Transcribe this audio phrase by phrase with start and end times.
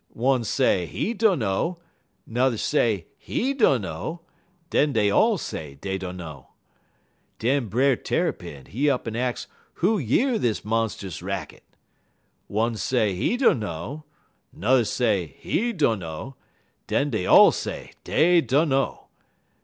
[0.13, 1.77] One say he dunno,
[2.27, 4.21] n'er say he dunno,
[4.71, 6.47] den dey all say dey dunno.
[7.37, 9.45] Den Brer Tarrypin, he up'n ax
[9.75, 11.61] who year dis monst'us racket.
[12.47, 14.05] One say he dunno,
[14.57, 16.35] n'er say he dunno,
[16.87, 19.07] den dey all say dey dunno.